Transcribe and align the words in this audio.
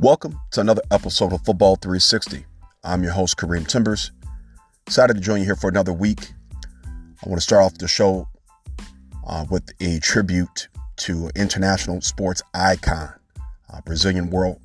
Welcome 0.00 0.38
to 0.52 0.60
another 0.60 0.82
episode 0.92 1.32
of 1.32 1.44
Football 1.44 1.74
360. 1.74 2.46
I'm 2.84 3.02
your 3.02 3.10
host, 3.10 3.36
Kareem 3.36 3.66
Timbers. 3.66 4.12
Excited 4.86 5.14
to 5.14 5.20
join 5.20 5.40
you 5.40 5.44
here 5.44 5.56
for 5.56 5.68
another 5.68 5.92
week. 5.92 6.30
I 6.54 7.28
want 7.28 7.38
to 7.38 7.44
start 7.44 7.64
off 7.64 7.78
the 7.78 7.88
show 7.88 8.28
uh, 9.26 9.44
with 9.50 9.72
a 9.80 9.98
tribute 9.98 10.68
to 10.98 11.32
international 11.34 12.00
sports 12.00 12.42
icon, 12.54 13.12
uh, 13.74 13.80
Brazilian 13.80 14.30
World 14.30 14.60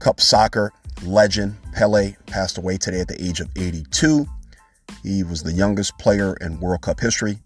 Cup 0.00 0.20
soccer 0.20 0.72
legend 1.04 1.54
Pele 1.72 2.16
passed 2.26 2.58
away 2.58 2.76
today 2.76 3.02
at 3.02 3.06
the 3.06 3.24
age 3.24 3.38
of 3.38 3.48
82. 3.54 4.26
He 5.04 5.22
was 5.22 5.44
the 5.44 5.52
youngest 5.52 5.96
player 5.98 6.34
in 6.40 6.58
World 6.58 6.80
Cup 6.80 6.98
history 6.98 7.38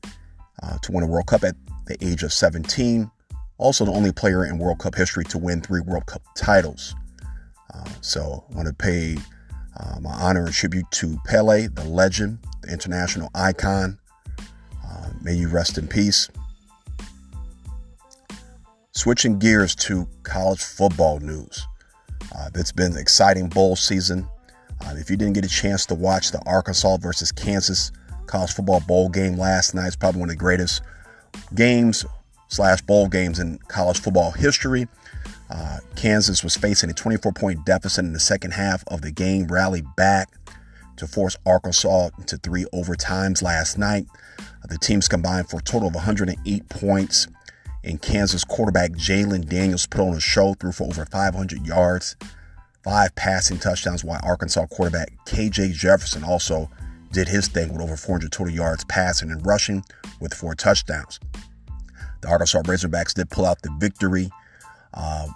uh, 0.62 0.79
to 0.79 0.93
win 0.93 1.05
a 1.05 1.07
World 1.07 1.27
Cup 1.27 1.45
at 1.45 1.55
the 1.84 2.02
age 2.02 2.23
of 2.23 2.33
17. 2.33 3.11
Also, 3.59 3.85
the 3.85 3.93
only 3.93 4.12
player 4.12 4.45
in 4.45 4.59
World 4.59 4.79
Cup 4.79 4.95
history 4.95 5.25
to 5.25 5.39
win 5.39 5.61
three 5.61 5.80
World 5.80 6.07
Cup 6.07 6.23
titles. 6.37 6.95
Uh, 7.75 7.84
so, 8.01 8.45
I 8.51 8.55
want 8.55 8.69
to 8.69 8.75
pay 8.75 9.17
uh, 9.79 9.98
my 10.01 10.12
honor 10.12 10.47
and 10.47 10.55
tribute 10.55 10.89
to 10.93 11.19
Pele, 11.25 11.67
the 11.67 11.84
legend, 11.84 12.39
the 12.62 12.73
international 12.73 13.31
icon. 13.34 13.98
Uh, 14.84 15.11
may 15.23 15.34
you 15.34 15.48
rest 15.48 15.77
in 15.77 15.89
peace. 15.89 16.29
Switching 18.93 19.39
gears 19.39 19.75
to 19.75 20.09
college 20.23 20.62
football 20.62 21.20
news. 21.20 21.67
Uh, 22.34 22.51
it's 22.55 22.73
been 22.73 22.93
an 22.93 22.98
exciting 22.98 23.48
bowl 23.48 23.77
season. 23.77 24.29
Uh, 24.84 24.95
if 24.97 25.11
you 25.11 25.17
didn't 25.17 25.34
get 25.34 25.45
a 25.45 25.48
chance 25.48 25.87
to 25.87 25.95
watch 25.95 26.31
the 26.31 26.41
Arkansas 26.47 26.97
versus 26.98 27.33
Kansas 27.33 27.91
college 28.27 28.53
football 28.53 28.81
bowl 28.81 29.09
game 29.09 29.37
last 29.37 29.75
night, 29.75 29.89
it's 29.89 29.97
probably 29.97 30.20
one 30.20 30.29
of 30.29 30.34
the 30.34 30.39
greatest 30.39 30.83
games 31.55 32.05
slash 32.48 32.80
bowl 32.83 33.09
games 33.09 33.39
in 33.39 33.59
college 33.69 34.00
football 34.00 34.33
history. 34.33 34.89
Uh, 35.50 35.78
Kansas 35.97 36.45
was 36.45 36.56
facing 36.56 36.91
a 36.91 36.95
24 36.95 37.33
point 37.33 37.64
deficit 37.64 38.05
in 38.05 38.12
the 38.12 38.20
second 38.20 38.53
half 38.53 38.84
of 38.89 39.03
the 39.03 39.11
game, 39.11 39.47
rallied 39.47 39.86
back 39.97 40.28
to 40.97 41.06
force 41.06 41.37
Arkansas 41.47 42.11
into 42.19 42.37
three 42.37 42.64
overtimes 42.75 43.42
last 43.42 43.78
night. 43.78 44.06
The 44.69 44.78
teams 44.78 45.09
combined 45.09 45.48
for 45.48 45.59
a 45.59 45.62
total 45.62 45.89
of 45.89 45.95
108 45.95 46.69
points. 46.69 47.28
And 47.84 48.03
Kansas 48.03 48.45
quarterback 48.45 48.91
Jalon 48.92 49.48
Daniels 49.48 49.87
put 49.87 50.00
on 50.00 50.15
a 50.15 50.20
show, 50.20 50.55
threw 50.55 50.72
for 50.72 50.84
over 50.84 51.06
500 51.06 51.67
yards, 51.67 52.17
five 52.83 53.15
passing 53.15 53.59
touchdowns, 53.59 54.05
while 54.05 54.20
Arkansas 54.22 54.67
quarterback 54.67 55.12
KJ 55.27 55.72
Jefferson 55.72 56.25
also 56.25 56.69
did 57.12 57.28
his 57.28 57.48
thing 57.48 57.72
with 57.72 57.81
over 57.81 57.97
400 57.97 58.31
total 58.31 58.53
yards 58.53 58.84
passing 58.84 59.31
and 59.31 59.47
rushing 59.47 59.84
with 60.20 60.34
four 60.34 60.55
touchdowns. 60.55 61.20
The 62.20 62.28
Arkansas 62.28 62.62
Razorbacks 62.62 63.14
did 63.14 63.30
pull 63.30 63.47
out 63.47 63.62
the 63.62 63.70
victory, 63.78 64.30
uh, 64.94 65.28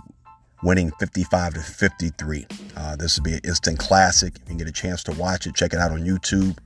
winning 0.63 0.91
55 0.99 1.55
to 1.55 1.61
53. 1.61 2.47
Uh, 2.77 2.97
this 2.97 3.19
will 3.19 3.25
be 3.25 3.35
an 3.35 3.41
instant 3.45 3.79
classic. 3.79 4.39
If 4.43 4.51
you 4.51 4.57
get 4.57 4.69
a 4.69 4.73
chance 4.73 5.03
to 5.05 5.13
watch 5.13 5.47
it, 5.47 5.55
check 5.55 5.73
it 5.73 5.79
out 5.79 5.93
on 5.93 6.01
YouTube. 6.01 6.59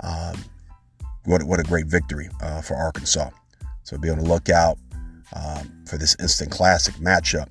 Um, 0.00 0.36
what, 1.24 1.42
what 1.44 1.60
a 1.60 1.62
great 1.62 1.86
victory 1.86 2.28
uh, 2.42 2.60
for 2.60 2.74
Arkansas. 2.74 3.30
So 3.82 3.98
be 3.98 4.10
on 4.10 4.18
the 4.18 4.24
lookout 4.24 4.78
um, 5.34 5.70
for 5.86 5.98
this 5.98 6.16
instant 6.20 6.50
classic 6.50 6.94
matchup. 6.94 7.48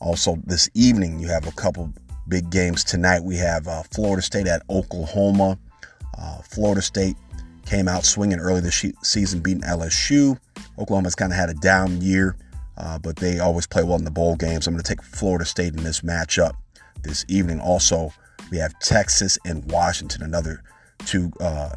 Also, 0.00 0.36
this 0.46 0.68
evening, 0.74 1.18
you 1.18 1.28
have 1.28 1.46
a 1.46 1.52
couple 1.52 1.92
big 2.28 2.50
games 2.50 2.84
tonight. 2.84 3.22
We 3.22 3.36
have 3.36 3.68
uh, 3.68 3.82
Florida 3.92 4.22
State 4.22 4.46
at 4.46 4.62
Oklahoma. 4.70 5.58
Uh, 6.16 6.38
Florida 6.42 6.82
State 6.82 7.16
came 7.66 7.88
out 7.88 8.04
swinging 8.04 8.38
early 8.38 8.60
this 8.60 8.84
season, 9.02 9.40
beating 9.40 9.62
LSU. 9.62 10.38
Oklahoma's 10.78 11.14
kind 11.14 11.32
of 11.32 11.38
had 11.38 11.50
a 11.50 11.54
down 11.54 12.00
year, 12.00 12.36
uh, 12.76 12.98
but 12.98 13.16
they 13.16 13.38
always 13.38 13.66
play 13.66 13.82
well 13.82 13.98
in 13.98 14.04
the 14.04 14.10
bowl 14.10 14.36
games. 14.36 14.66
I'm 14.66 14.74
going 14.74 14.82
to 14.82 14.88
take 14.88 15.02
Florida 15.02 15.44
State 15.44 15.74
in 15.74 15.82
this 15.82 16.00
matchup 16.00 16.52
this 17.02 17.24
evening. 17.28 17.60
Also, 17.60 18.12
we 18.50 18.58
have 18.58 18.78
Texas 18.80 19.38
and 19.44 19.64
Washington, 19.70 20.22
another 20.22 20.62
two 21.06 21.30
uh, 21.40 21.74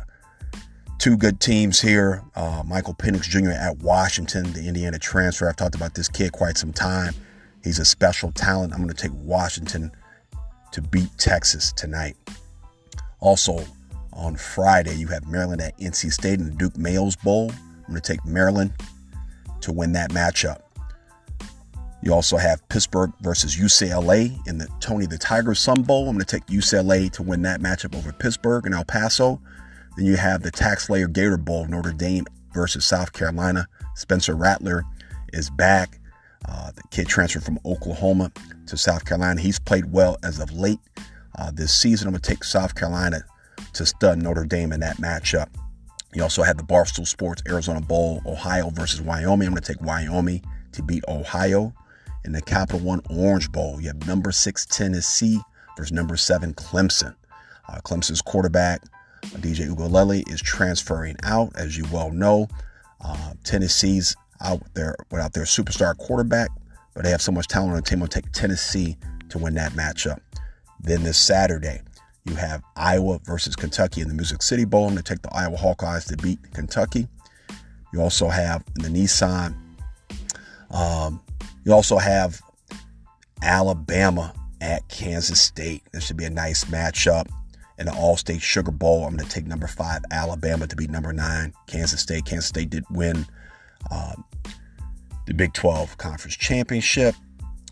two 0.97 1.17
good 1.17 1.39
teams 1.39 1.81
here. 1.81 2.23
Uh, 2.35 2.63
Michael 2.65 2.93
Penix 2.93 3.23
Jr. 3.23 3.51
at 3.51 3.77
Washington, 3.79 4.53
the 4.53 4.67
Indiana 4.67 4.97
transfer. 4.99 5.49
I've 5.49 5.55
talked 5.55 5.75
about 5.75 5.95
this 5.95 6.07
kid 6.07 6.31
quite 6.31 6.57
some 6.57 6.73
time. 6.73 7.13
He's 7.63 7.79
a 7.79 7.85
special 7.85 8.31
talent. 8.31 8.73
I'm 8.73 8.79
going 8.79 8.93
to 8.93 9.01
take 9.01 9.11
Washington 9.13 9.91
to 10.71 10.81
beat 10.81 11.09
Texas 11.17 11.71
tonight. 11.73 12.15
Also, 13.19 13.65
on 14.15 14.35
Friday, 14.35 14.95
you 14.95 15.07
have 15.07 15.27
Maryland 15.27 15.61
at 15.61 15.77
NC 15.77 16.11
State 16.11 16.39
in 16.39 16.45
the 16.45 16.51
Duke's 16.51 16.77
Mayo 16.77 17.09
Bowl. 17.23 17.51
I'm 17.51 17.87
going 17.87 18.01
to 18.01 18.01
take 18.01 18.25
Maryland 18.25 18.73
to 19.61 19.71
win 19.71 19.91
that 19.93 20.11
matchup. 20.11 20.61
You 22.01 22.13
also 22.13 22.35
have 22.35 22.67
Pittsburgh 22.67 23.13
versus 23.21 23.55
UCLA 23.55 24.35
in 24.47 24.57
the 24.57 24.67
Tony 24.81 25.05
the 25.05 25.17
Tiger 25.17 25.55
Sun 25.55 25.83
Bowl. 25.83 26.09
I'm 26.09 26.15
going 26.15 26.25
to 26.25 26.25
take 26.25 26.45
UCLA 26.47 27.09
to 27.13 27.23
win 27.23 27.41
that 27.43 27.61
matchup 27.61 27.95
over 27.95 28.11
Pittsburgh 28.11 28.65
and 28.65 28.75
El 28.75 28.83
Paso. 28.83 29.41
Then 29.95 30.05
you 30.05 30.17
have 30.17 30.41
the 30.43 30.51
TaxSlayer 30.51 31.11
Gator 31.11 31.37
Bowl, 31.37 31.65
Notre 31.65 31.93
Dame 31.93 32.25
versus 32.53 32.85
South 32.85 33.13
Carolina. 33.13 33.67
Spencer 33.95 34.35
Rattler 34.35 34.83
is 35.31 35.49
back. 35.49 35.99
Uh, 36.47 36.71
the 36.71 36.83
kid 36.91 37.07
transferred 37.07 37.43
from 37.43 37.57
Oklahoma 37.65 38.31
to 38.67 38.75
South 38.75 39.05
Carolina. 39.05 39.39
He's 39.39 39.59
played 39.59 39.91
well 39.91 40.17
as 40.23 40.39
of 40.39 40.51
late 40.51 40.79
uh, 41.39 41.51
this 41.51 41.73
season. 41.73 42.07
I'm 42.07 42.13
going 42.13 42.21
to 42.21 42.29
take 42.29 42.43
South 42.43 42.75
Carolina 42.75 43.23
to 43.73 43.85
stud 43.85 44.21
Notre 44.21 44.45
Dame 44.45 44.71
in 44.71 44.79
that 44.81 44.97
matchup. 44.97 45.47
You 46.13 46.23
also 46.23 46.43
have 46.43 46.57
the 46.57 46.63
Barstool 46.63 47.07
Sports 47.07 47.41
Arizona 47.47 47.81
Bowl, 47.81 48.21
Ohio 48.25 48.69
versus 48.69 49.01
Wyoming. 49.01 49.47
I'm 49.47 49.53
going 49.53 49.63
to 49.63 49.73
take 49.73 49.81
Wyoming 49.81 50.43
to 50.73 50.83
beat 50.83 51.03
Ohio. 51.07 51.73
In 52.25 52.31
the 52.31 52.41
Capital 52.41 52.79
One 52.79 53.01
Orange 53.09 53.51
Bowl, 53.51 53.81
you 53.81 53.87
have 53.87 54.07
number 54.07 54.31
six 54.31 54.65
Tennessee 54.65 55.39
versus 55.75 55.91
number 55.91 56.15
seven 56.15 56.53
Clemson. 56.53 57.15
Uh, 57.67 57.79
Clemson's 57.83 58.21
quarterback 58.21 58.81
DJ 59.23 59.69
Uiagalelei 59.69 60.29
is 60.31 60.41
transferring 60.41 61.15
out, 61.23 61.51
as 61.55 61.77
you 61.77 61.85
well 61.91 62.11
know. 62.11 62.47
Uh, 63.01 63.33
Tennessee's 63.43 64.15
out 64.41 64.61
there 64.73 64.95
without 65.11 65.33
their 65.33 65.43
superstar 65.43 65.97
quarterback, 65.97 66.49
but 66.93 67.03
they 67.03 67.11
have 67.11 67.21
so 67.21 67.31
much 67.31 67.47
talent 67.47 67.71
on 67.71 67.75
the 67.77 67.81
team. 67.81 68.01
I'll 68.01 68.07
take 68.07 68.31
Tennessee 68.31 68.97
to 69.29 69.37
win 69.37 69.53
that 69.55 69.73
matchup. 69.73 70.19
Then 70.79 71.03
this 71.03 71.17
Saturday, 71.17 71.81
you 72.25 72.35
have 72.35 72.63
Iowa 72.75 73.19
versus 73.23 73.55
Kentucky 73.55 74.01
in 74.01 74.07
the 74.07 74.13
Music 74.13 74.41
City 74.41 74.65
Bowl. 74.65 74.85
I'm 74.85 74.93
going 74.93 75.03
to 75.03 75.13
take 75.13 75.21
the 75.21 75.33
Iowa 75.33 75.57
Hawkeyes 75.57 76.07
to 76.07 76.17
beat 76.17 76.39
Kentucky. 76.53 77.07
You 77.91 78.01
also 78.01 78.27
have 78.27 78.63
the 78.75 78.87
Nissan. 78.89 79.55
Um, 80.71 81.21
you 81.65 81.73
also 81.73 81.97
have 81.97 82.41
Alabama 83.41 84.33
at 84.61 84.87
Kansas 84.87 85.41
State. 85.41 85.83
This 85.91 86.05
should 86.05 86.17
be 86.17 86.25
a 86.25 86.29
nice 86.29 86.63
matchup 86.65 87.27
in 87.77 87.85
the 87.85 87.91
Allstate 87.91 88.41
Sugar 88.41 88.71
Bowl. 88.71 89.05
I'm 89.05 89.15
going 89.15 89.27
to 89.27 89.33
take 89.33 89.45
number 89.45 89.67
five 89.67 90.01
Alabama 90.11 90.65
to 90.67 90.75
beat 90.75 90.89
number 90.89 91.11
nine 91.11 91.53
Kansas 91.67 92.01
State. 92.01 92.25
Kansas 92.25 92.47
State 92.47 92.69
did 92.69 92.85
win 92.89 93.25
um, 93.91 94.23
the 95.27 95.33
Big 95.33 95.53
12 95.53 95.97
Conference 95.97 96.35
Championship. 96.35 97.15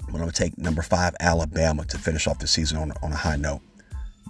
But 0.01 0.15
I'm 0.15 0.19
going 0.19 0.29
to 0.29 0.35
take 0.35 0.57
number 0.57 0.81
five 0.81 1.15
Alabama 1.19 1.85
to 1.85 1.97
finish 1.97 2.27
off 2.27 2.39
the 2.39 2.47
season 2.47 2.77
on, 2.77 2.91
on 3.01 3.13
a 3.13 3.15
high 3.15 3.37
note. 3.37 3.61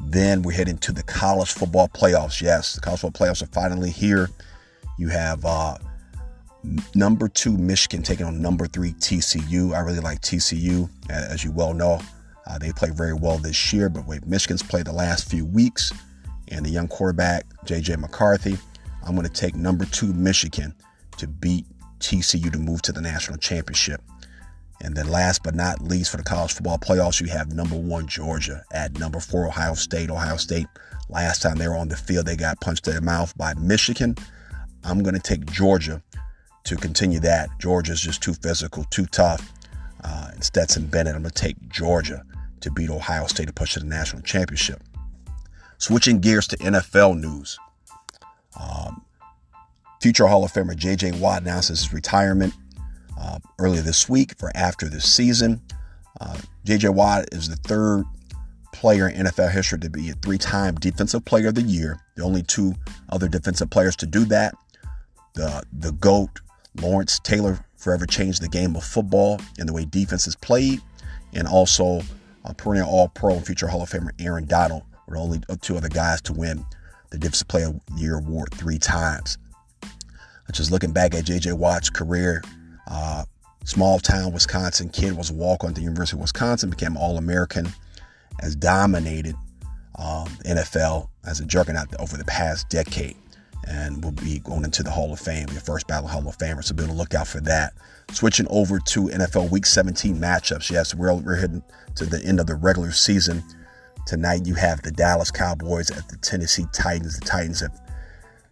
Then 0.05 0.41
we're 0.41 0.51
heading 0.55 0.77
to 0.79 0.91
the 0.91 1.03
college 1.03 1.51
football 1.51 1.87
playoffs. 1.87 2.41
Yes, 2.41 2.73
the 2.73 2.81
college 2.81 3.01
football 3.01 3.27
playoffs 3.27 3.41
are 3.41 3.47
finally 3.47 3.91
here. 3.91 4.29
You 4.97 5.09
have 5.09 5.45
uh, 5.45 5.77
number 6.95 7.27
two 7.27 7.57
Michigan 7.57 8.03
taking 8.03 8.25
on 8.25 8.41
number 8.41 8.67
three 8.67 8.93
TCU. 8.93 9.73
I 9.73 9.79
really 9.79 9.99
like 9.99 10.21
TCU, 10.21 10.89
as 11.09 11.43
you 11.43 11.51
well 11.51 11.73
know. 11.73 11.99
Uh, 12.47 12.57
they 12.57 12.71
play 12.71 12.89
very 12.89 13.13
well 13.13 13.37
this 13.37 13.71
year, 13.71 13.89
but 13.89 14.05
wait, 14.07 14.25
Michigan's 14.25 14.63
played 14.63 14.85
the 14.85 14.93
last 14.93 15.29
few 15.29 15.45
weeks, 15.45 15.91
and 16.49 16.65
the 16.65 16.69
young 16.69 16.87
quarterback 16.87 17.45
JJ 17.65 17.99
McCarthy. 17.99 18.57
I'm 19.03 19.15
going 19.15 19.27
to 19.27 19.33
take 19.33 19.55
number 19.55 19.85
two 19.85 20.13
Michigan 20.13 20.75
to 21.17 21.27
beat 21.27 21.65
TCU 21.99 22.51
to 22.51 22.59
move 22.59 22.81
to 22.83 22.91
the 22.91 23.01
national 23.01 23.37
championship. 23.37 24.01
And 24.83 24.95
then 24.95 25.09
last 25.09 25.43
but 25.43 25.55
not 25.55 25.81
least 25.81 26.11
for 26.11 26.17
the 26.17 26.23
college 26.23 26.53
football 26.53 26.77
playoffs, 26.77 27.21
you 27.21 27.27
have 27.27 27.53
number 27.53 27.75
one 27.75 28.07
Georgia 28.07 28.63
at 28.73 28.97
number 28.99 29.19
four 29.19 29.47
Ohio 29.47 29.75
State. 29.75 30.09
Ohio 30.09 30.37
State, 30.37 30.67
last 31.09 31.41
time 31.41 31.57
they 31.57 31.67
were 31.67 31.77
on 31.77 31.87
the 31.87 31.95
field, 31.95 32.25
they 32.25 32.35
got 32.35 32.59
punched 32.61 32.87
in 32.87 32.95
the 32.95 33.01
mouth 33.01 33.35
by 33.37 33.53
Michigan. 33.55 34.15
I'm 34.83 35.03
going 35.03 35.13
to 35.13 35.21
take 35.21 35.45
Georgia 35.45 36.01
to 36.63 36.75
continue 36.75 37.19
that. 37.19 37.49
Georgia's 37.59 38.01
just 38.01 38.23
too 38.23 38.33
physical, 38.33 38.83
too 38.85 39.05
tough. 39.05 39.51
Uh, 40.03 40.29
and 40.33 40.43
Stetson 40.43 40.87
Bennett, 40.87 41.15
I'm 41.15 41.21
going 41.21 41.31
to 41.31 41.41
take 41.41 41.57
Georgia 41.69 42.23
to 42.61 42.71
beat 42.71 42.89
Ohio 42.89 43.27
State 43.27 43.47
to 43.47 43.53
push 43.53 43.73
to 43.73 43.79
the 43.79 43.85
national 43.85 44.23
championship. 44.23 44.81
Switching 45.77 46.19
gears 46.19 46.47
to 46.47 46.57
NFL 46.57 47.19
news. 47.19 47.57
Um, 48.59 49.03
future 50.01 50.27
Hall 50.27 50.43
of 50.43 50.51
Famer 50.51 50.75
J.J. 50.75 51.13
Watt 51.13 51.41
announces 51.41 51.81
his 51.81 51.93
retirement 51.93 52.53
uh, 53.21 53.39
earlier 53.59 53.81
this 53.81 54.09
week 54.09 54.37
for 54.37 54.51
after 54.55 54.89
this 54.89 55.05
season. 55.05 55.61
Uh, 56.19 56.37
J.J. 56.65 56.89
Watt 56.89 57.25
is 57.31 57.49
the 57.49 57.55
third 57.55 58.03
player 58.73 59.07
in 59.07 59.25
NFL 59.25 59.51
history 59.51 59.79
to 59.79 59.89
be 59.89 60.09
a 60.09 60.13
three-time 60.13 60.75
Defensive 60.75 61.23
Player 61.25 61.49
of 61.49 61.55
the 61.55 61.61
Year. 61.61 61.99
The 62.15 62.23
only 62.23 62.43
two 62.43 62.73
other 63.09 63.27
defensive 63.27 63.69
players 63.69 63.95
to 63.97 64.05
do 64.05 64.25
that, 64.25 64.55
the 65.33 65.63
the 65.71 65.91
GOAT 65.93 66.29
Lawrence 66.81 67.19
Taylor, 67.19 67.63
forever 67.77 68.05
changed 68.05 68.41
the 68.41 68.47
game 68.47 68.75
of 68.75 68.83
football 68.83 69.39
and 69.59 69.67
the 69.67 69.73
way 69.73 69.85
defense 69.85 70.27
is 70.27 70.35
played, 70.35 70.81
and 71.33 71.47
also 71.47 72.01
uh, 72.45 72.53
perennial 72.53 72.89
All 72.89 73.07
Pro 73.09 73.35
and 73.35 73.45
future 73.45 73.67
Hall 73.67 73.83
of 73.83 73.89
Famer 73.89 74.11
Aaron 74.19 74.45
Donald 74.45 74.83
were 75.07 75.15
the 75.15 75.21
only 75.21 75.41
two 75.61 75.77
other 75.77 75.89
guys 75.89 76.21
to 76.23 76.33
win 76.33 76.65
the 77.11 77.17
Defensive 77.17 77.47
Player 77.47 77.67
of 77.67 77.79
the 77.87 78.01
Year 78.01 78.17
award 78.17 78.53
three 78.53 78.79
times. 78.79 79.37
Just 80.51 80.69
looking 80.69 80.91
back 80.91 81.15
at 81.15 81.23
J.J. 81.23 81.53
Watt's 81.53 81.89
career, 81.89 82.43
uh, 82.91 83.23
small 83.63 83.99
town 83.99 84.33
Wisconsin 84.33 84.89
kid 84.89 85.15
was 85.15 85.29
a 85.29 85.33
walk 85.33 85.63
on 85.63 85.69
at 85.69 85.75
the 85.75 85.81
University 85.81 86.17
of 86.17 86.21
Wisconsin, 86.21 86.69
became 86.69 86.97
All 86.97 87.17
American, 87.17 87.69
has 88.41 88.55
dominated 88.55 89.35
um, 89.97 90.27
NFL 90.45 91.07
as 91.25 91.39
a 91.39 91.45
juggernaut 91.45 91.87
over 91.99 92.17
the 92.17 92.25
past 92.25 92.69
decade 92.69 93.15
and 93.67 94.03
will 94.03 94.11
be 94.11 94.39
going 94.39 94.63
into 94.63 94.83
the 94.83 94.89
Hall 94.89 95.13
of 95.13 95.19
Fame, 95.19 95.47
your 95.51 95.61
first 95.61 95.87
battle 95.87 96.07
Hall 96.07 96.27
of 96.27 96.37
Famer. 96.37 96.63
So 96.63 96.73
be 96.75 96.83
on 96.83 96.89
the 96.89 96.95
lookout 96.95 97.27
for 97.27 97.39
that. 97.41 97.73
Switching 98.11 98.47
over 98.49 98.79
to 98.79 99.03
NFL 99.03 99.51
Week 99.51 99.65
17 99.65 100.17
matchups. 100.17 100.69
Yes, 100.69 100.95
we're, 100.95 101.13
we're 101.13 101.35
heading 101.35 101.63
to 101.95 102.05
the 102.05 102.21
end 102.25 102.39
of 102.39 102.47
the 102.47 102.55
regular 102.55 102.91
season. 102.91 103.43
Tonight 104.07 104.47
you 104.47 104.55
have 104.55 104.81
the 104.81 104.91
Dallas 104.91 105.31
Cowboys 105.31 105.91
at 105.91 106.09
the 106.09 106.17
Tennessee 106.17 106.65
Titans. 106.73 107.19
The 107.19 107.25
Titans 107.25 107.61
have 107.61 107.79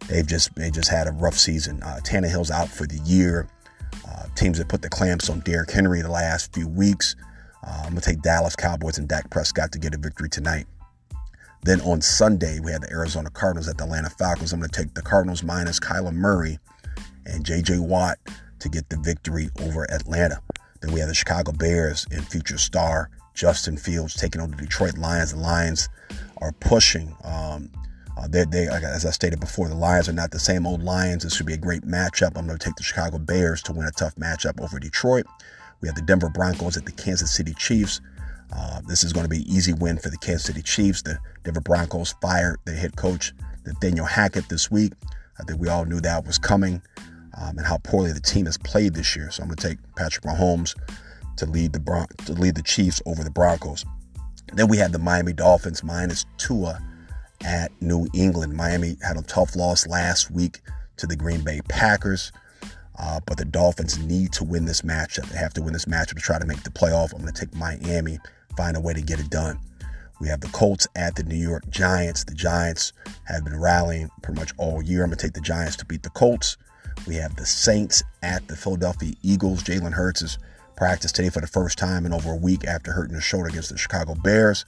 they've 0.08 0.26
just 0.26 0.54
they 0.54 0.70
just 0.70 0.88
had 0.88 1.08
a 1.08 1.12
rough 1.12 1.36
season. 1.36 1.82
Uh, 1.82 1.98
Tannehill's 2.04 2.50
out 2.50 2.68
for 2.68 2.86
the 2.86 2.98
year. 2.98 3.48
Uh, 4.10 4.24
teams 4.34 4.58
have 4.58 4.68
put 4.68 4.82
the 4.82 4.88
clamps 4.88 5.30
on 5.30 5.40
Derrick 5.40 5.70
Henry 5.70 6.02
the 6.02 6.10
last 6.10 6.52
few 6.52 6.66
weeks. 6.68 7.16
Uh, 7.66 7.82
I'm 7.84 7.90
gonna 7.90 8.00
take 8.00 8.22
Dallas 8.22 8.56
Cowboys 8.56 8.98
and 8.98 9.08
Dak 9.08 9.30
Prescott 9.30 9.72
to 9.72 9.78
get 9.78 9.94
a 9.94 9.98
victory 9.98 10.28
tonight. 10.28 10.66
Then 11.62 11.80
on 11.82 12.00
Sunday, 12.00 12.58
we 12.60 12.72
had 12.72 12.82
the 12.82 12.90
Arizona 12.90 13.28
Cardinals 13.30 13.68
at 13.68 13.76
the 13.76 13.84
Atlanta 13.84 14.10
Falcons. 14.10 14.52
I'm 14.52 14.60
going 14.60 14.70
to 14.70 14.82
take 14.82 14.94
the 14.94 15.02
Cardinals 15.02 15.42
minus 15.42 15.78
Kyler 15.78 16.12
Murray 16.12 16.58
and 17.26 17.44
J.J. 17.44 17.80
Watt 17.80 18.18
to 18.60 18.68
get 18.68 18.88
the 18.88 18.96
victory 18.96 19.50
over 19.60 19.90
Atlanta. 19.90 20.40
Then 20.80 20.92
we 20.92 21.00
have 21.00 21.08
the 21.08 21.14
Chicago 21.14 21.52
Bears 21.52 22.06
and 22.10 22.26
future 22.26 22.56
star 22.56 23.10
Justin 23.34 23.76
Fields 23.76 24.14
taking 24.14 24.40
on 24.40 24.50
the 24.50 24.56
Detroit 24.56 24.96
Lions. 24.96 25.32
The 25.32 25.38
Lions 25.38 25.88
are 26.38 26.52
pushing. 26.52 27.14
Um, 27.24 27.70
uh, 28.16 28.26
they, 28.28 28.44
they, 28.44 28.66
as 28.68 29.06
I 29.06 29.10
stated 29.10 29.40
before, 29.40 29.68
the 29.68 29.74
Lions 29.74 30.08
are 30.08 30.12
not 30.12 30.30
the 30.30 30.38
same 30.38 30.66
old 30.66 30.82
Lions. 30.82 31.22
This 31.22 31.34
should 31.34 31.46
be 31.46 31.54
a 31.54 31.58
great 31.58 31.82
matchup. 31.82 32.36
I'm 32.36 32.46
going 32.46 32.58
to 32.58 32.64
take 32.64 32.76
the 32.76 32.82
Chicago 32.82 33.18
Bears 33.18 33.62
to 33.62 33.72
win 33.72 33.86
a 33.86 33.90
tough 33.92 34.14
matchup 34.16 34.60
over 34.60 34.78
Detroit. 34.78 35.26
We 35.80 35.88
have 35.88 35.96
the 35.96 36.02
Denver 36.02 36.28
Broncos 36.28 36.76
at 36.76 36.84
the 36.84 36.92
Kansas 36.92 37.34
City 37.34 37.54
Chiefs. 37.54 38.00
Uh, 38.52 38.80
this 38.86 39.04
is 39.04 39.12
going 39.12 39.24
to 39.24 39.30
be 39.30 39.38
an 39.38 39.48
easy 39.48 39.72
win 39.72 39.96
for 39.98 40.10
the 40.10 40.18
Kansas 40.18 40.44
City 40.44 40.62
Chiefs. 40.62 41.02
The 41.02 41.18
Denver 41.44 41.60
Broncos 41.60 42.14
fired 42.20 42.58
their 42.66 42.76
head 42.76 42.96
coach, 42.96 43.32
Nathaniel 43.64 44.06
Hackett, 44.06 44.48
this 44.48 44.70
week. 44.70 44.92
I 45.38 45.44
think 45.44 45.60
we 45.60 45.68
all 45.68 45.84
knew 45.84 46.00
that 46.00 46.26
was 46.26 46.38
coming 46.38 46.82
um, 47.40 47.56
and 47.56 47.66
how 47.66 47.78
poorly 47.78 48.12
the 48.12 48.20
team 48.20 48.46
has 48.46 48.58
played 48.58 48.94
this 48.94 49.16
year. 49.16 49.30
So 49.30 49.42
I'm 49.42 49.48
going 49.48 49.56
to 49.56 49.68
take 49.68 49.78
Patrick 49.96 50.24
Mahomes 50.24 50.74
to 51.36 51.46
lead 51.46 51.72
the 51.72 51.80
Bron- 51.80 52.08
to 52.26 52.32
lead 52.32 52.56
the 52.56 52.62
Chiefs 52.62 53.00
over 53.06 53.24
the 53.24 53.30
Broncos. 53.30 53.84
Then 54.52 54.68
we 54.68 54.76
have 54.78 54.92
the 54.92 54.98
Miami 54.98 55.32
Dolphins 55.32 55.82
minus 55.82 56.26
Tua 56.36 56.80
at 57.44 57.70
New 57.80 58.06
England. 58.14 58.54
Miami 58.54 58.96
had 59.02 59.16
a 59.16 59.22
tough 59.22 59.56
loss 59.56 59.86
last 59.86 60.30
week 60.30 60.60
to 60.96 61.06
the 61.06 61.16
Green 61.16 61.42
Bay 61.42 61.60
Packers. 61.68 62.32
Uh, 62.98 63.18
but 63.26 63.38
the 63.38 63.46
Dolphins 63.46 63.98
need 63.98 64.30
to 64.32 64.44
win 64.44 64.66
this 64.66 64.82
matchup. 64.82 65.26
They 65.30 65.38
have 65.38 65.54
to 65.54 65.62
win 65.62 65.72
this 65.72 65.86
matchup 65.86 66.16
to 66.16 66.20
try 66.20 66.38
to 66.38 66.44
make 66.44 66.62
the 66.64 66.70
playoff. 66.70 67.14
I'm 67.14 67.22
going 67.22 67.32
to 67.32 67.46
take 67.46 67.54
Miami 67.54 68.18
find 68.56 68.76
a 68.76 68.80
way 68.80 68.92
to 68.92 69.00
get 69.00 69.18
it 69.18 69.30
done. 69.30 69.58
We 70.20 70.28
have 70.28 70.42
the 70.42 70.48
Colts 70.48 70.86
at 70.96 71.16
the 71.16 71.22
New 71.22 71.36
York 71.36 71.66
Giants. 71.70 72.24
The 72.24 72.34
Giants 72.34 72.92
have 73.24 73.42
been 73.42 73.58
rallying 73.58 74.10
pretty 74.22 74.38
much 74.38 74.52
all 74.58 74.82
year. 74.82 75.02
I'm 75.02 75.08
going 75.08 75.16
to 75.16 75.26
take 75.26 75.32
the 75.32 75.40
Giants 75.40 75.76
to 75.76 75.86
beat 75.86 76.02
the 76.02 76.10
Colts. 76.10 76.58
We 77.06 77.14
have 77.14 77.36
the 77.36 77.46
Saints 77.46 78.02
at 78.22 78.46
the 78.46 78.56
Philadelphia 78.56 79.14
Eagles. 79.22 79.62
Jalen 79.62 79.94
Hurts 79.94 80.20
is 80.20 80.38
practiced 80.76 81.16
today 81.16 81.30
for 81.30 81.40
the 81.40 81.46
first 81.46 81.78
time 81.78 82.04
in 82.04 82.12
over 82.12 82.32
a 82.32 82.36
week 82.36 82.66
after 82.66 82.92
hurting 82.92 83.14
his 83.14 83.24
shoulder 83.24 83.48
against 83.48 83.70
the 83.70 83.78
Chicago 83.78 84.14
Bears. 84.14 84.66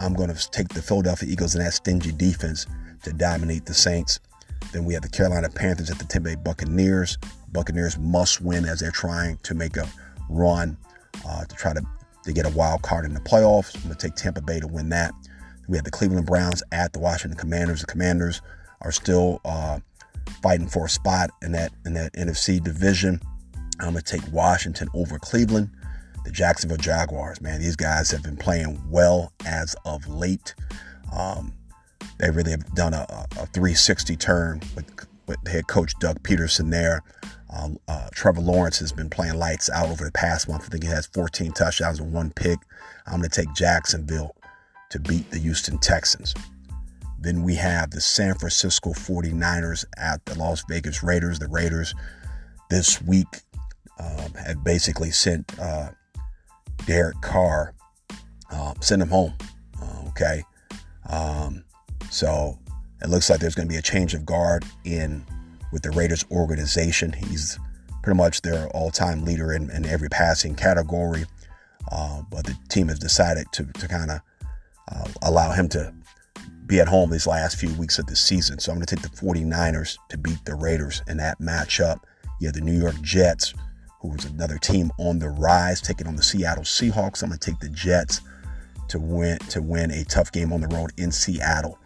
I'm 0.00 0.14
going 0.14 0.34
to 0.34 0.50
take 0.50 0.68
the 0.68 0.82
Philadelphia 0.82 1.28
Eagles 1.30 1.54
and 1.54 1.64
that 1.64 1.74
stingy 1.74 2.12
defense 2.12 2.66
to 3.02 3.12
dominate 3.12 3.66
the 3.66 3.74
Saints. 3.74 4.18
Then 4.72 4.84
we 4.84 4.94
have 4.94 5.02
the 5.02 5.08
Carolina 5.08 5.48
Panthers 5.50 5.90
at 5.90 5.98
the 5.98 6.04
Tampa 6.04 6.30
Bay 6.30 6.34
Buccaneers. 6.36 7.18
Buccaneers 7.52 7.98
must 7.98 8.40
win 8.40 8.64
as 8.64 8.80
they're 8.80 8.90
trying 8.90 9.38
to 9.42 9.54
make 9.54 9.76
a 9.76 9.86
run 10.28 10.76
uh, 11.26 11.44
to 11.44 11.56
try 11.56 11.74
to 11.74 11.82
they 12.24 12.32
get 12.32 12.46
a 12.46 12.50
wild 12.50 12.82
card 12.82 13.04
in 13.04 13.14
the 13.14 13.20
playoffs. 13.20 13.74
I'm 13.76 13.82
going 13.82 13.94
to 13.94 14.06
take 14.06 14.14
Tampa 14.14 14.42
Bay 14.42 14.60
to 14.60 14.66
win 14.66 14.90
that. 14.90 15.14
We 15.68 15.76
have 15.76 15.84
the 15.84 15.90
Cleveland 15.90 16.26
Browns 16.26 16.62
at 16.72 16.92
the 16.92 16.98
Washington 16.98 17.38
Commanders. 17.38 17.80
The 17.80 17.86
Commanders 17.86 18.42
are 18.82 18.92
still 18.92 19.40
uh, 19.44 19.80
fighting 20.42 20.68
for 20.68 20.86
a 20.86 20.88
spot 20.88 21.30
in 21.42 21.52
that 21.52 21.72
in 21.86 21.94
that 21.94 22.12
NFC 22.14 22.62
division. 22.62 23.20
I'm 23.80 23.92
going 23.92 24.02
to 24.02 24.18
take 24.18 24.30
Washington 24.32 24.88
over 24.94 25.18
Cleveland. 25.18 25.70
The 26.24 26.30
Jacksonville 26.30 26.76
Jaguars, 26.76 27.40
man, 27.40 27.60
these 27.60 27.76
guys 27.76 28.10
have 28.10 28.22
been 28.22 28.36
playing 28.36 28.80
well 28.90 29.32
as 29.46 29.74
of 29.84 30.06
late. 30.06 30.54
Um, 31.14 31.54
they 32.18 32.30
really 32.30 32.50
have 32.50 32.74
done 32.74 32.94
a, 32.94 33.06
a 33.38 33.46
360 33.46 34.16
turn 34.16 34.60
with, 34.76 34.84
with 35.26 35.46
head 35.48 35.66
coach 35.66 35.94
Doug 35.98 36.22
Pederson 36.22 36.70
there. 36.70 37.02
Uh, 37.52 37.70
uh, 37.88 38.08
Trevor 38.12 38.42
Lawrence 38.42 38.78
has 38.78 38.92
been 38.92 39.10
playing 39.10 39.34
lights 39.34 39.70
out 39.70 39.88
over 39.88 40.04
the 40.04 40.12
past 40.12 40.48
month. 40.48 40.64
I 40.64 40.68
think 40.68 40.84
he 40.84 40.90
has 40.90 41.06
14 41.06 41.52
touchdowns 41.52 41.98
and 41.98 42.12
one 42.12 42.30
pick. 42.30 42.58
I'm 43.06 43.20
going 43.20 43.30
to 43.30 43.42
take 43.44 43.52
Jacksonville 43.54 44.36
to 44.90 45.00
beat 45.00 45.30
the 45.30 45.38
Houston 45.38 45.78
Texans. 45.78 46.34
Then 47.18 47.42
we 47.42 47.54
have 47.56 47.90
the 47.90 48.00
San 48.00 48.34
Francisco 48.34 48.90
49ers 48.90 49.84
at 49.96 50.24
the 50.26 50.38
Las 50.38 50.64
Vegas 50.68 51.02
Raiders. 51.02 51.38
The 51.38 51.48
Raiders 51.48 51.94
this 52.70 53.02
week 53.02 53.26
um, 53.98 54.32
have 54.34 54.64
basically 54.64 55.10
sent 55.10 55.58
uh, 55.58 55.90
Derek 56.90 57.20
Carr, 57.20 57.72
uh, 58.50 58.74
send 58.80 59.00
him 59.00 59.10
home. 59.10 59.32
Uh, 59.80 60.08
okay. 60.08 60.42
Um, 61.08 61.62
so 62.10 62.58
it 63.00 63.08
looks 63.08 63.30
like 63.30 63.38
there's 63.38 63.54
going 63.54 63.68
to 63.68 63.72
be 63.72 63.78
a 63.78 63.82
change 63.82 64.12
of 64.12 64.26
guard 64.26 64.64
in 64.84 65.24
with 65.72 65.82
the 65.82 65.92
Raiders 65.92 66.24
organization. 66.32 67.12
He's 67.12 67.60
pretty 68.02 68.16
much 68.16 68.42
their 68.42 68.66
all-time 68.70 69.24
leader 69.24 69.52
in, 69.52 69.70
in 69.70 69.86
every 69.86 70.08
passing 70.08 70.56
category. 70.56 71.26
Uh, 71.92 72.22
but 72.28 72.44
the 72.44 72.58
team 72.68 72.88
has 72.88 72.98
decided 72.98 73.46
to, 73.52 73.66
to 73.66 73.86
kind 73.86 74.10
of 74.10 74.20
uh, 74.90 75.08
allow 75.22 75.52
him 75.52 75.68
to 75.68 75.94
be 76.66 76.80
at 76.80 76.88
home 76.88 77.12
these 77.12 77.28
last 77.28 77.56
few 77.56 77.72
weeks 77.74 78.00
of 78.00 78.06
the 78.06 78.16
season. 78.16 78.58
So 78.58 78.72
I'm 78.72 78.78
going 78.78 78.86
to 78.86 78.96
take 78.96 79.04
the 79.04 79.16
49ers 79.16 79.96
to 80.08 80.18
beat 80.18 80.44
the 80.44 80.56
Raiders 80.56 81.02
in 81.06 81.18
that 81.18 81.38
matchup. 81.38 82.00
You 82.40 82.48
have 82.48 82.54
the 82.54 82.62
New 82.62 82.80
York 82.80 83.00
Jets, 83.00 83.54
who 84.00 84.14
is 84.14 84.24
another 84.24 84.58
team 84.58 84.90
on 84.98 85.18
the 85.18 85.28
rise, 85.28 85.80
taking 85.80 86.06
on 86.06 86.16
the 86.16 86.22
Seattle 86.22 86.64
Seahawks. 86.64 87.22
I'm 87.22 87.28
going 87.28 87.38
to 87.38 87.50
take 87.50 87.60
the 87.60 87.68
Jets 87.68 88.20
to 88.88 88.98
win 88.98 89.38
to 89.38 89.62
win 89.62 89.90
a 89.90 90.04
tough 90.04 90.32
game 90.32 90.52
on 90.52 90.60
the 90.60 90.68
road 90.68 90.92
in 90.96 91.12
Seattle. 91.12 91.78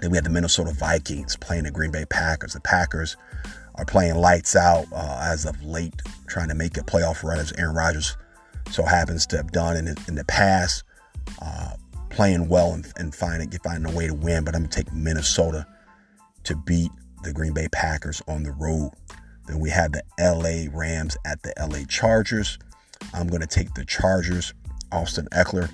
Then 0.00 0.10
we 0.10 0.16
have 0.16 0.24
the 0.24 0.30
Minnesota 0.30 0.72
Vikings 0.72 1.36
playing 1.36 1.64
the 1.64 1.70
Green 1.70 1.92
Bay 1.92 2.04
Packers. 2.06 2.54
The 2.54 2.60
Packers 2.60 3.16
are 3.76 3.84
playing 3.84 4.16
lights 4.16 4.56
out 4.56 4.86
uh, 4.92 5.20
as 5.22 5.44
of 5.44 5.62
late, 5.62 5.94
trying 6.26 6.48
to 6.48 6.54
make 6.54 6.76
a 6.76 6.80
playoff 6.80 7.22
run 7.22 7.38
as 7.38 7.52
Aaron 7.52 7.76
Rodgers 7.76 8.16
so 8.70 8.84
happens 8.84 9.26
to 9.26 9.36
have 9.36 9.52
done 9.52 9.76
in, 9.76 9.94
in 10.08 10.14
the 10.14 10.24
past, 10.24 10.84
uh, 11.40 11.74
playing 12.10 12.48
well 12.48 12.72
and, 12.72 12.90
and 12.96 13.14
finding, 13.14 13.50
finding 13.62 13.92
a 13.92 13.96
way 13.96 14.06
to 14.06 14.14
win. 14.14 14.44
But 14.44 14.54
I'm 14.54 14.62
going 14.62 14.70
to 14.70 14.82
take 14.82 14.92
Minnesota 14.92 15.66
to 16.44 16.56
beat 16.56 16.90
the 17.22 17.32
Green 17.32 17.52
Bay 17.52 17.68
Packers 17.68 18.22
on 18.26 18.42
the 18.42 18.52
road. 18.52 18.90
Then 19.46 19.60
we 19.60 19.70
have 19.70 19.92
the 19.92 20.02
LA 20.18 20.70
Rams 20.76 21.16
at 21.24 21.42
the 21.42 21.52
LA 21.58 21.84
Chargers. 21.88 22.58
I'm 23.12 23.28
going 23.28 23.40
to 23.40 23.46
take 23.46 23.74
the 23.74 23.84
Chargers, 23.84 24.54
Austin 24.90 25.28
Ekeler, 25.32 25.70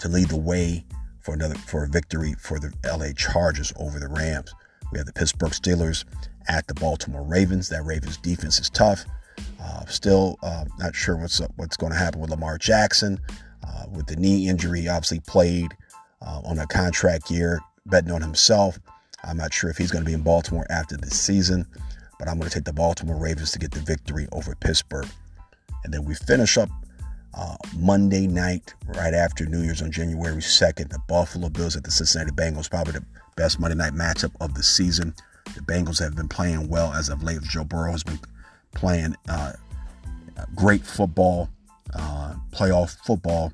to 0.00 0.08
lead 0.08 0.28
the 0.28 0.36
way 0.36 0.84
for 1.20 1.34
another 1.34 1.54
for 1.54 1.84
a 1.84 1.88
victory 1.88 2.34
for 2.38 2.58
the 2.58 2.72
LA 2.84 3.12
Chargers 3.16 3.72
over 3.76 3.98
the 3.98 4.08
Rams. 4.08 4.52
We 4.92 4.98
have 4.98 5.06
the 5.06 5.12
Pittsburgh 5.12 5.52
Steelers 5.52 6.04
at 6.48 6.66
the 6.66 6.74
Baltimore 6.74 7.22
Ravens. 7.22 7.68
That 7.68 7.84
Ravens 7.84 8.16
defense 8.18 8.58
is 8.58 8.70
tough. 8.70 9.04
Uh, 9.60 9.84
still 9.86 10.38
uh, 10.42 10.64
not 10.78 10.94
sure 10.94 11.16
what's 11.16 11.40
what's 11.56 11.76
going 11.76 11.92
to 11.92 11.98
happen 11.98 12.20
with 12.20 12.30
Lamar 12.30 12.58
Jackson 12.58 13.18
uh, 13.66 13.86
with 13.90 14.06
the 14.06 14.16
knee 14.16 14.48
injury. 14.48 14.88
Obviously 14.88 15.20
played 15.20 15.72
uh, 16.20 16.40
on 16.44 16.58
a 16.58 16.66
contract 16.66 17.30
year, 17.30 17.60
betting 17.86 18.10
on 18.10 18.20
himself. 18.20 18.78
I'm 19.24 19.38
not 19.38 19.54
sure 19.54 19.70
if 19.70 19.78
he's 19.78 19.90
going 19.90 20.04
to 20.04 20.08
be 20.08 20.14
in 20.14 20.22
Baltimore 20.22 20.66
after 20.68 20.96
this 20.96 21.18
season, 21.18 21.66
but 22.18 22.28
I'm 22.28 22.38
going 22.38 22.48
to 22.48 22.54
take 22.54 22.64
the 22.64 22.72
Baltimore 22.72 23.16
Ravens 23.16 23.52
to 23.52 23.58
get 23.58 23.72
the 23.72 23.80
victory 23.80 24.26
over 24.32 24.54
Pittsburgh. 24.54 25.08
And 25.84 25.92
then 25.92 26.04
we 26.04 26.14
finish 26.14 26.56
up 26.56 26.68
uh, 27.36 27.56
Monday 27.76 28.26
night, 28.26 28.74
right 28.86 29.14
after 29.14 29.44
New 29.46 29.62
Year's 29.62 29.82
on 29.82 29.90
January 29.90 30.36
2nd, 30.36 30.90
the 30.90 31.00
Buffalo 31.08 31.48
Bills 31.48 31.76
at 31.76 31.84
the 31.84 31.90
Cincinnati 31.90 32.30
Bengals, 32.30 32.70
probably 32.70 32.92
the 32.92 33.04
best 33.36 33.58
Monday 33.58 33.76
night 33.76 33.92
matchup 33.92 34.32
of 34.40 34.54
the 34.54 34.62
season. 34.62 35.14
The 35.54 35.60
Bengals 35.60 35.98
have 36.00 36.14
been 36.14 36.28
playing 36.28 36.68
well 36.68 36.92
as 36.92 37.08
of 37.08 37.22
late. 37.22 37.42
Joe 37.42 37.64
Burrow 37.64 37.92
has 37.92 38.02
been 38.02 38.20
playing 38.74 39.16
uh, 39.28 39.52
great 40.54 40.84
football, 40.84 41.48
uh, 41.94 42.34
playoff 42.52 42.96
football. 43.04 43.52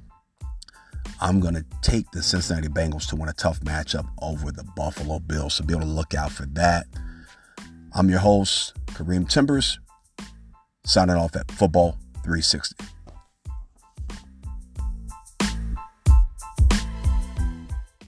I'm 1.21 1.41
going 1.41 1.55
to 1.55 1.65
take 1.83 2.11
the 2.13 2.23
Cincinnati 2.23 2.69
Bengals 2.69 3.09
to 3.09 3.17
win 3.17 3.29
a 3.29 3.35
tough 3.35 3.61
matchup 3.61 4.09
over 4.23 4.53
the 4.53 4.65
Buffalo 4.77 5.19
Bills. 5.19 5.55
So 5.55 5.65
be 5.65 5.75
able 5.75 5.85
to 5.85 5.89
look 5.89 6.15
out 6.15 6.33
for 6.33 6.47
that. 6.47 6.87
I'm 7.93 8.09
your 8.09 8.21
host, 8.21 8.75
Kareem 8.87 9.29
Timbers, 9.29 9.81
signing 10.85 11.17
off 11.17 11.35
at 11.35 11.51
Football 11.51 11.99
360. 12.23 12.77